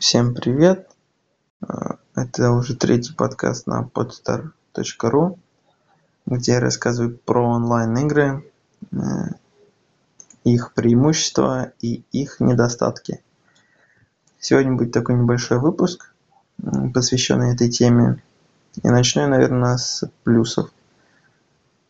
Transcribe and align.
Всем 0.00 0.34
привет! 0.34 0.90
А, 1.62 1.96
Это 2.16 2.50
уже 2.50 2.74
третий 2.74 3.14
подкаст 3.14 3.68
на 3.68 3.88
podstar.ru, 3.94 5.38
где 6.26 6.52
я 6.52 6.60
рассказываю 6.60 7.16
про 7.16 7.46
онлайн-игры, 7.46 8.44
э, 8.90 8.96
их 10.42 10.72
преимущества 10.74 11.72
и 11.80 12.02
их 12.10 12.40
недостатки. 12.40 13.22
Сегодня 14.40 14.74
будет 14.74 14.92
такой 14.92 15.14
небольшой 15.14 15.60
выпуск, 15.60 16.12
посвященный 16.92 17.54
этой 17.54 17.70
теме. 17.70 18.20
И 18.82 18.88
начну 18.88 19.22
я, 19.22 19.28
наверное, 19.28 19.76
с 19.76 20.02
плюсов. 20.24 20.70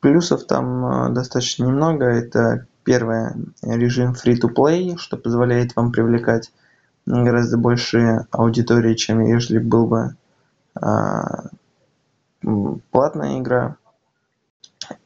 Плюсов 0.00 0.44
там 0.44 0.84
а, 0.84 1.08
достаточно 1.08 1.64
немного. 1.64 2.04
Это 2.04 2.66
первое, 2.84 3.36
режим 3.62 4.12
free-to-play, 4.12 4.98
что 4.98 5.16
позволяет 5.16 5.74
вам 5.74 5.92
привлекать 5.92 6.52
гораздо 7.06 7.56
больше 7.56 8.26
аудитории, 8.30 8.94
чем 8.94 9.24
если 9.24 9.58
был 9.58 9.86
бы 9.86 10.16
а, 10.74 11.48
платная 12.90 13.38
игра. 13.38 13.76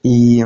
И 0.02 0.44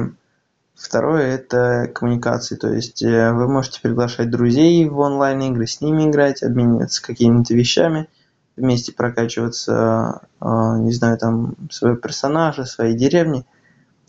второе 0.75 1.35
это 1.35 1.91
коммуникации, 1.95 2.57
то 2.57 2.73
есть 2.73 3.03
э, 3.03 3.33
вы 3.33 3.49
можете 3.49 3.81
приглашать 3.81 4.31
друзей 4.31 4.89
в 4.89 4.99
онлайн 4.99 5.41
игры, 5.43 5.67
с 5.67 5.81
ними 5.81 6.09
играть, 6.09 6.43
обмениваться 6.43 7.03
какими-то 7.03 7.55
вещами, 7.55 8.09
вместе 8.57 8.93
прокачиваться, 8.93 10.21
а, 10.41 10.79
не 10.79 10.93
знаю, 10.93 11.19
там, 11.19 11.57
своего 11.71 11.97
персонажа, 11.97 12.65
своей 12.65 12.97
деревни 12.97 13.45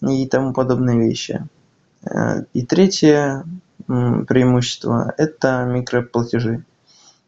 и 0.02 0.28
тому 0.28 0.54
подобные 0.54 1.00
вещи. 1.00 1.48
Э, 2.04 2.44
и 2.54 2.66
третье 2.66 3.46
преимущество– 3.88 5.14
это 5.18 5.64
микроплатежи 5.66 6.64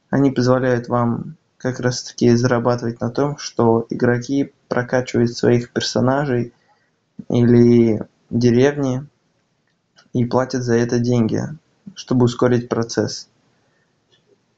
они 0.10 0.32
позволяют 0.32 0.88
вам 0.88 1.36
как 1.58 1.80
раз 1.80 2.04
таки 2.04 2.36
зарабатывать 2.36 3.02
на 3.02 3.10
том, 3.10 3.38
что 3.38 3.86
игроки 3.90 4.54
прокачивают 4.68 5.36
своих 5.36 5.72
персонажей 5.72 6.54
или 7.30 8.02
деревни 8.30 9.06
и 10.14 10.26
платят 10.26 10.64
за 10.64 10.76
это 10.76 11.00
деньги, 11.00 11.42
чтобы 11.96 12.26
ускорить 12.26 12.70
процесс. 12.70 13.28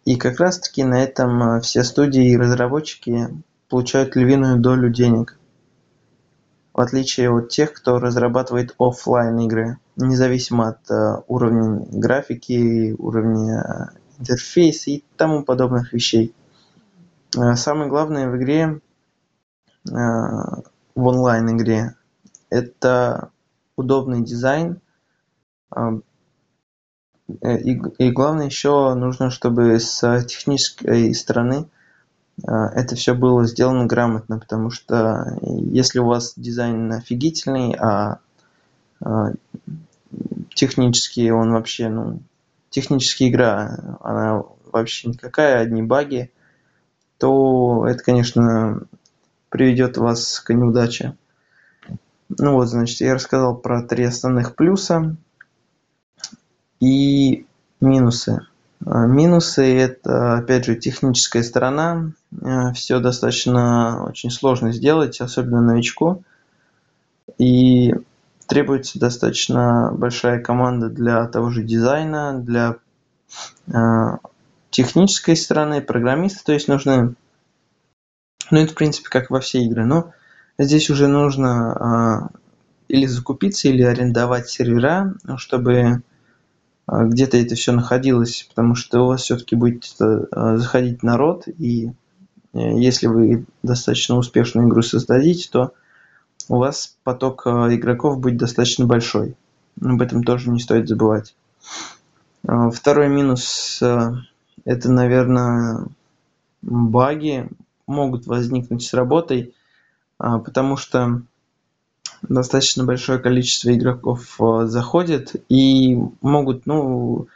И 0.06 0.16
как 0.16 0.40
раз 0.40 0.60
таки 0.60 0.84
на 0.84 1.04
этом 1.04 1.42
э, 1.44 1.62
все 1.62 1.84
студии 1.84 2.32
и 2.32 2.38
разработчики 2.38 3.28
получают 3.70 4.16
львиную 4.16 4.58
долю 4.58 4.90
денег. 4.90 5.38
В 6.74 6.82
отличие 6.82 7.30
от 7.30 7.50
тех, 7.50 7.74
кто 7.74 8.00
разрабатывает 8.00 8.74
офлайн 8.80 9.38
игры, 9.40 9.78
независимо 9.98 10.70
от 10.70 10.90
э, 10.90 11.22
уровня 11.28 11.86
графики, 11.92 12.96
уровня 12.98 13.92
интерфейс 14.20 14.88
и 14.88 15.04
тому 15.18 15.44
подобных 15.44 15.94
вещей. 15.94 16.34
Э, 17.38 17.56
самое 17.56 17.90
главное 17.90 18.30
в 18.30 18.38
игре, 18.38 18.80
э, 19.88 19.92
в 19.92 21.08
онлайн-игре, 21.08 21.96
это 22.50 23.30
удобный 23.76 24.24
дизайн. 24.24 24.80
Э, 25.76 26.00
и, 27.42 27.80
и 28.00 28.12
главное 28.12 28.48
еще 28.48 28.94
нужно, 28.96 29.30
чтобы 29.30 29.80
с 29.80 30.24
технической 30.24 31.14
стороны 31.14 31.68
это 32.42 32.96
все 32.96 33.14
было 33.14 33.46
сделано 33.46 33.86
грамотно, 33.86 34.40
потому 34.40 34.72
что 34.72 35.38
если 35.42 36.00
у 36.00 36.06
вас 36.06 36.34
дизайн 36.38 36.92
офигительный, 36.92 37.76
а 37.76 38.20
технически 40.56 41.30
он 41.30 41.52
вообще 41.52 41.90
ну, 41.90 42.22
технически 42.70 43.30
игра, 43.30 43.98
она 44.02 44.44
вообще 44.72 45.10
никакая, 45.10 45.60
одни 45.60 45.82
баги, 45.82 46.32
то 47.18 47.86
это, 47.88 48.04
конечно, 48.04 48.84
приведет 49.50 49.98
вас 49.98 50.40
к 50.40 50.54
неудаче. 50.54 51.16
Ну 52.38 52.54
вот, 52.54 52.68
значит, 52.68 53.02
я 53.02 53.16
рассказал 53.16 53.58
про 53.58 53.82
три 53.82 54.04
основных 54.06 54.56
плюса 54.56 55.16
и 56.80 57.46
минусы. 57.82 58.46
А, 58.86 59.06
минусы– 59.08 59.78
это, 59.78 60.38
опять 60.38 60.66
же, 60.66 60.76
техническая 60.76 61.44
сторона. 61.44 62.12
А, 62.42 62.72
Все 62.74 63.00
достаточно 63.00 64.06
очень 64.06 64.30
сложно 64.30 64.72
сделать, 64.72 65.20
особенно 65.20 65.62
новичку. 65.62 66.24
И 67.38 67.94
требуется 68.50 69.00
достаточно 69.00 69.92
большая 69.94 70.42
команда 70.42 70.90
для 70.90 71.26
того 71.28 71.52
же 71.52 71.64
дизайна, 71.64 72.40
для 72.40 72.78
э, 73.68 74.18
технической 74.72 75.38
стороны, 75.38 75.82
программисты, 75.82 76.44
то 76.44 76.54
есть 76.54 76.68
нужны, 76.68 77.16
ну 78.50 78.60
это 78.60 78.74
в 78.74 78.76
принципе 78.76 79.08
как 79.10 79.30
во 79.30 79.40
все 79.40 79.60
игры, 79.62 79.86
но 79.86 80.12
здесь 80.58 80.90
уже 80.90 81.08
нужно 81.08 82.32
э, 82.34 82.38
или 82.88 83.06
закупиться, 83.06 83.70
или 83.70 83.84
арендовать 83.84 84.50
сервера, 84.50 85.14
чтобы 85.38 85.74
э, 85.74 86.00
где-то 86.88 87.38
это 87.38 87.54
все 87.54 87.72
находилось, 87.72 88.48
потому 88.50 88.74
что 88.74 89.04
у 89.04 89.08
вас 89.08 89.22
все-таки 89.22 89.56
будет 89.56 89.86
э, 90.02 90.58
заходить 90.58 91.04
народ, 91.04 91.48
и 91.48 91.92
э, 92.54 92.80
если 92.80 93.06
вы 93.06 93.46
достаточно 93.62 94.18
успешную 94.18 94.68
игру 94.68 94.82
создадите, 94.82 95.50
то 95.52 95.74
у 96.50 96.58
вас 96.58 96.98
поток 97.04 97.44
э, 97.46 97.50
игроков 97.76 98.20
будет 98.20 98.38
достаточно 98.38 98.86
большой. 98.86 99.36
Об 99.82 100.02
этом 100.02 100.24
тоже 100.24 100.50
не 100.50 100.60
стоит 100.60 100.90
забывать. 100.90 101.36
Э, 102.44 102.72
второй 102.74 103.08
минус 103.08 103.80
э,– 103.82 104.14
это, 104.66 104.92
наверное, 104.92 105.86
баги 106.64 107.48
могут 107.88 108.26
возникнуть 108.28 108.84
с 108.84 108.94
работой, 108.94 109.54
потому 110.18 110.76
что 110.76 111.22
достаточно 112.22 112.84
большое 112.84 113.18
количество 113.18 113.74
игроков 113.74 114.38
заходит 114.66 115.36
и 115.48 115.98
могут, 116.22 116.66
ну, 116.68 117.28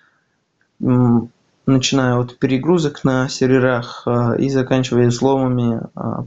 начиная 0.79 2.17
от 2.17 2.37
перегрузок 2.37 3.03
на 3.03 3.29
серверах 3.29 4.05
и 4.37 4.49
заканчивая 4.49 5.07
взломами 5.07 5.81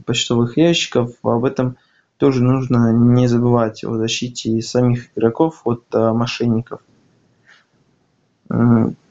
почтовых 0.05 0.57
ящиков, 0.57 1.11
об 1.21 1.45
этом 1.45 1.77
тоже 2.17 2.43
нужно 2.43 2.91
не 2.91 3.27
забывать 3.27 3.83
о 3.83 3.95
защите 3.95 4.61
самих 4.61 5.07
игроков 5.15 5.61
от 5.65 5.83
а, 5.93 6.13
мошенников. 6.13 6.81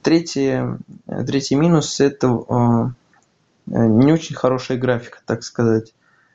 Третий, 0.03 0.79
третий 1.27 1.57
минус– 1.57 2.01
это 2.01 2.29
а, 2.29 2.93
не 3.67 4.13
очень 4.13 4.35
хорошая 4.35 4.79
графика, 4.79 5.19
так 5.27 5.43
сказать. 5.43 5.95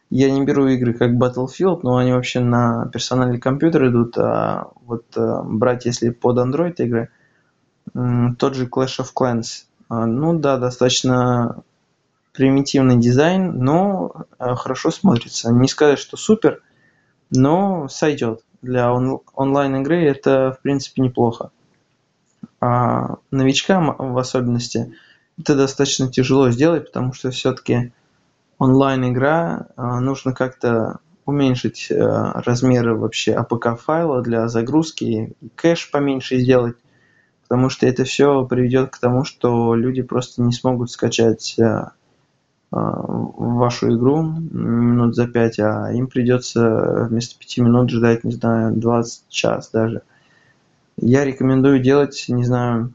Я 0.09 0.29
не 0.29 0.43
беру 0.43 0.67
игры 0.67 0.93
как 0.93 1.11
Battlefield, 1.11 1.79
но 1.83 1.97
они 1.97 2.11
вообще 2.11 2.41
на 2.41 2.87
персональный 2.87 3.39
компьютер 3.39 3.87
идут, 3.87 4.17
а 4.17 4.69
вот 4.85 5.05
а, 5.15 5.41
брать, 5.43 5.85
если 5.85 6.09
под 6.09 6.37
Android 6.37 6.75
игры, 6.77 7.09
тот 7.93 8.55
же 8.55 8.67
Clash 8.67 8.99
of 8.99 9.07
Clans, 9.17 9.65
ну 9.89 10.37
да, 10.39 10.57
достаточно 10.57 11.63
примитивный 12.33 12.97
дизайн, 12.97 13.57
но 13.63 14.25
э, 14.39 14.55
хорошо 14.55 14.91
смотрится. 14.91 15.51
Не 15.51 15.67
сказать, 15.67 15.99
что 15.99 16.17
супер, 16.17 16.61
но 17.29 17.87
сойдет. 17.87 18.41
Для 18.61 18.93
он- 18.93 19.21
онлайн-игры 19.33 20.03
это, 20.05 20.55
в 20.57 20.61
принципе, 20.61 21.01
неплохо. 21.01 21.51
А 22.59 23.15
новичкам 23.31 23.95
в 23.97 24.17
особенности 24.17 24.93
это 25.39 25.55
достаточно 25.55 26.11
тяжело 26.11 26.51
сделать, 26.51 26.87
потому 26.87 27.13
что 27.13 27.31
все-таки 27.31 27.91
онлайн-игра, 28.59 29.67
а, 29.75 29.99
нужно 29.99 30.33
как-то 30.33 30.99
уменьшить 31.25 31.87
э, 31.89 31.95
размеры 31.95 32.95
вообще 32.95 33.33
APK 33.33 33.77
файла 33.77 34.21
для 34.21 34.47
загрузки, 34.47 35.33
кэш 35.55 35.89
поменьше 35.91 36.39
сделать, 36.39 36.75
потому 37.43 37.69
что 37.69 37.87
это 37.87 38.03
все 38.03 38.45
приведет 38.45 38.91
к 38.91 38.99
тому, 38.99 39.23
что 39.23 39.75
люди 39.75 40.01
просто 40.01 40.41
не 40.41 40.51
смогут 40.51 40.91
скачать 40.91 41.55
а, 42.71 43.01
вашу 43.05 43.95
игру 43.95 44.23
минут 44.23 45.15
за 45.15 45.27
пять, 45.27 45.59
а 45.59 45.91
им 45.91 46.07
придется 46.07 47.07
вместо 47.09 47.37
пяти 47.37 47.61
минут 47.61 47.89
ждать, 47.89 48.23
не 48.23 48.31
знаю, 48.31 48.75
20 48.75 49.27
час 49.29 49.69
даже. 49.71 50.03
Я 50.97 51.25
рекомендую 51.25 51.81
делать, 51.81 52.25
не 52.29 52.45
знаю, 52.45 52.93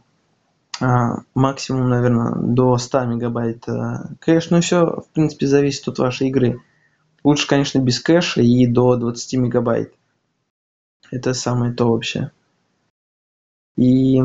а, 0.81 1.23
максимум, 1.35 1.89
наверное, 1.89 2.35
до 2.35 2.77
100 2.77 3.05
мегабайт 3.07 3.67
э, 3.69 4.15
кэш. 4.21 4.51
Ну, 4.51 4.61
все, 4.61 4.85
в 4.85 5.09
принципе, 5.15 5.47
зависит 5.47 5.89
от 5.89 5.99
вашей 5.99 6.29
игры. 6.29 6.61
Лучше, 7.25 7.49
конечно, 7.49 7.79
без 7.79 8.01
кэша 8.01 8.43
и 8.43 8.67
до 8.67 8.97
20 8.97 9.35
мегабайт. 9.35 9.95
Это 11.11 11.33
самое 11.35 11.73
то 11.73 11.91
вообще. 11.91 12.31
И 13.77 14.21
э, 14.21 14.25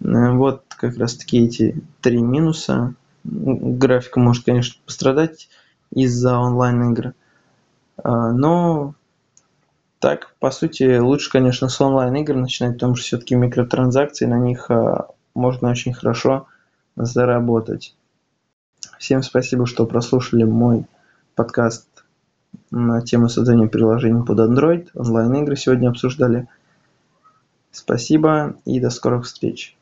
вот 0.00 0.64
как 0.68 0.96
раз 0.96 1.16
таки 1.16 1.44
эти 1.44 1.82
три 2.00 2.22
минуса 2.22 2.94
графика 3.24 4.20
может, 4.20 4.44
конечно, 4.44 4.80
пострадать 4.84 5.48
из-за 5.90 6.38
онлайн-игр. 6.38 7.14
А, 8.02 8.32
но 8.32 8.94
так, 9.98 10.34
по 10.38 10.50
сути, 10.50 10.98
лучше, 10.98 11.30
конечно, 11.30 11.68
с 11.68 11.80
онлайн-игр 11.80 12.34
начинать, 12.34 12.74
потому 12.74 12.94
что 12.94 13.06
все-таки 13.06 13.34
микротранзакции, 13.34 14.26
на 14.26 14.38
них 14.38 14.70
а, 14.70 15.08
можно 15.34 15.70
очень 15.70 15.94
хорошо 15.94 16.46
заработать. 16.96 17.96
Всем 18.98 19.22
спасибо, 19.22 19.66
что 19.66 19.86
прослушали 19.86 20.44
мой 20.44 20.86
подкаст 21.34 21.88
на 22.70 23.00
тему 23.02 23.28
создания 23.28 23.66
приложений 23.66 24.24
под 24.26 24.38
Android. 24.40 24.88
Онлайн-игры 24.94 25.56
сегодня 25.56 25.88
обсуждали. 25.88 26.48
Спасибо 27.72 28.56
и 28.64 28.78
до 28.80 28.90
скорых 28.90 29.24
встреч. 29.24 29.76